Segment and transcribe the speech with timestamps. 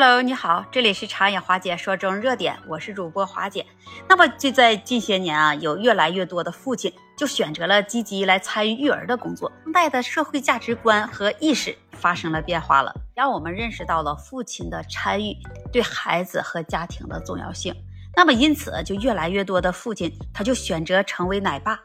[0.00, 3.66] Hello，你好，这里是长野华姐说中热点，我是主播华姐。
[4.08, 15.36] 那么就在近些年啊，有越来越多的父亲就选择了积极来参与育儿的工作，当代的社会价值观和意识发生了变化了，让我们认识到了父亲的参与
[15.72, 17.74] 对孩子和家庭的重要性。
[18.14, 21.76] 那么因此，就越来越多的父亲他就选择成为奶爸，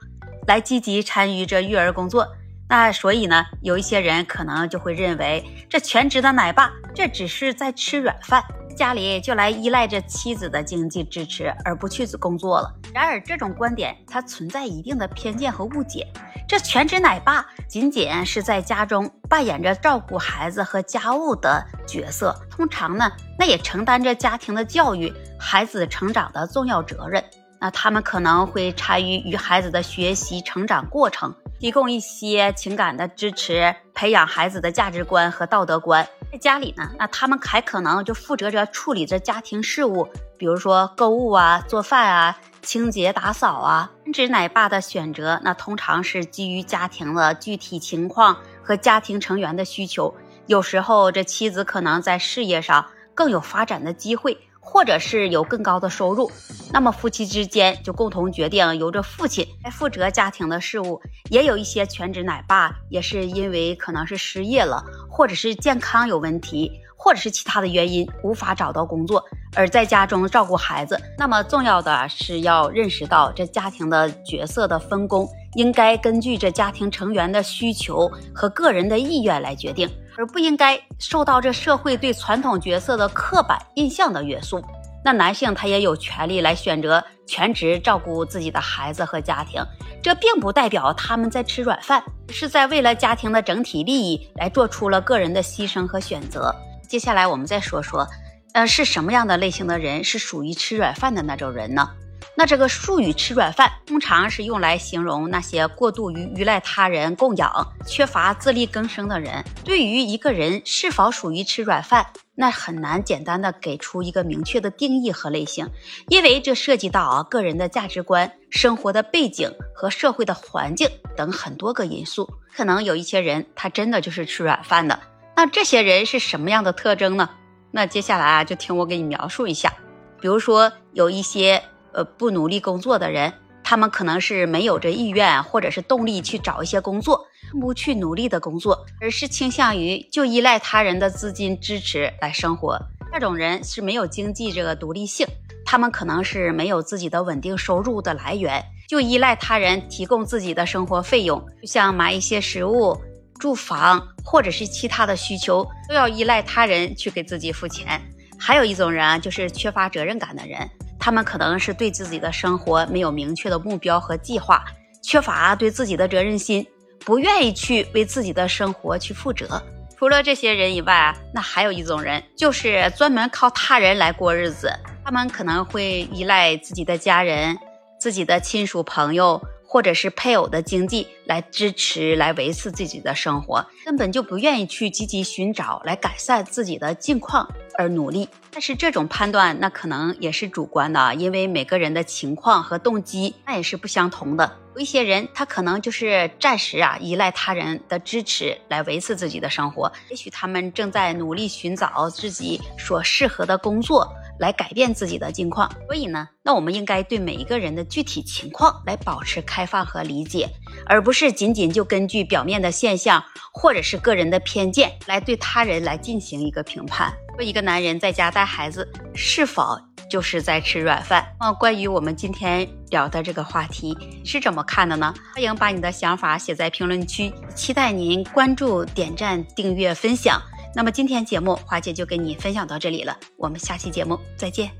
[0.45, 2.27] 来积极参与这育儿工作。
[2.69, 8.43] 那所以呢，有一些人可能就会认为，这全职的奶爸这只是在吃软饭，
[8.75, 12.73] 家里就来依赖着妻子的经济支持，而不去工作了。
[12.93, 16.07] 然而，这种观点它存在一定的偏见和误解。
[16.47, 27.23] 这全职奶爸仅仅是在家中扮演着照顾孩子和家务的角色，通常呢，那也承担着家庭的教育、孩子成长的重要责任。
[27.63, 31.33] 那他们可能会参与与孩子的学习成长过程。
[31.61, 36.05] 提供一些情感的支持，培养孩子的价值观和道德观。
[36.29, 40.05] 在家里呢，那他们还可能就负责着处理着家庭事务，
[40.37, 43.89] 比如说购物啊、做饭啊、清洁打扫啊。
[44.03, 50.13] 全职奶爸的选择，那通常是基于家庭的具体情况和家庭成员的需求。
[50.47, 54.37] 有时候，这妻子可能在事业上更有发展的机会。
[54.65, 56.31] 或者是有更高的收入，
[56.71, 61.01] 那么夫妻之间就共同决定由着父亲来负责家庭的事务。
[61.29, 69.23] 也有一些全职奶爸也是因为可能是失业了，或者是健康有问题，或者是其他的原因无法找到工作，
[69.55, 70.99] 而在家中照顾孩子。
[71.17, 79.89] 那么重要的是要认识到这家庭的角色的分工，应该根据这家庭成员的需求和个人的意愿来决定。
[80.15, 84.63] 而不应该受到这社会对传统角色的刻板印象的约束。
[85.03, 89.61] 那男性他也有权利来选择全职照顾自己的孩子和家庭，
[90.01, 96.55] 这并不代表他们在吃软饭，是在为了家庭的整体利益来做出了个人的牺牲和选择。
[96.87, 98.07] 接下来我们再说说，
[98.53, 101.89] 呃，是什么样的类型的人是属于吃软饭的那种人呢？
[102.35, 107.51] 那这个术语“吃软饭”通常是用来形容那些过度于依赖他人供养、
[107.85, 109.43] 缺乏自力更生的人。
[109.63, 112.05] 对于一个人是否属于吃软饭，
[112.35, 115.67] 那很难简单的给出一个明确的定义和类型，
[116.09, 122.27] 因为这涉及到啊个人的价值观、生活的背景和社会的环境等很多个因素。
[122.55, 124.99] 可能有一些人他真的就是吃软饭的。
[125.35, 127.29] 那这些人是什么样的特征呢？
[127.73, 129.73] 那接下来啊就听我给你描述一下。
[130.21, 131.61] 比如说有一些。
[131.95, 133.31] 呃，不努力工作的人，
[133.63, 137.27] 他们可能是没有这意愿或者是动力去找一些工作，
[137.61, 142.81] 不去努力的工作，而是倾向于就依赖他人的资金支持来生活。
[143.11, 145.27] 这种人是没有经济这个独立性，
[145.63, 152.97] 他们可能是没有自己的稳定收入的来源，就依赖他人提供自己的生活费用，就像买一些食物、
[153.43, 158.01] 住房或者是其他的需求，都要依赖他人去给自己付钱。
[158.39, 160.65] 还有一种人啊，就是缺乏责任感的人。
[160.97, 164.63] 他们可能是对自己的生活没有明确的目标和计划，
[165.03, 166.65] 缺乏对自己的责任心，
[166.99, 169.61] 不愿意去为自己的生活去负责。
[169.97, 174.71] 除了这些人以外，那还有一种人，就是专门靠他人来过日子。
[175.03, 177.57] 他们可能会依赖自己的家人、
[177.99, 179.41] 自己的亲属朋友。
[179.73, 188.29] 或者是配偶的经济来支持、来维持自己的生活，根本就不愿意去积极寻找来改善自己的境况而努力。
[188.51, 194.59] 但是这种判断那可能也是主观的，因为每个人的情况和动机那也是不相同的。
[194.75, 204.07] 有一些人他可能就是暂时啊依赖他人的支持来维持自己的生活，也许他们正在努力寻找自己所适合的工作。
[204.39, 210.49] 来改变自己的境况，所以呢，那我们应该对每一个人的具体情况来保持开放和理解，
[210.85, 213.23] 而不是仅仅就根据表面的现象
[213.53, 217.13] 或者是个人的偏见来对他人来进行一个评判。
[217.35, 219.75] 说一个男人在家带孩子是否
[220.09, 221.25] 就是在吃软饭？
[221.39, 225.13] 那关于我们今天聊的这个话题，是怎么看的呢？
[225.33, 230.39] 欢迎把你的想法写在评论区，期待您关注、点赞、订阅、分享。
[230.75, 234.71] 那么今天节目，华姐就跟你分享到这里了，我们下期节目再见。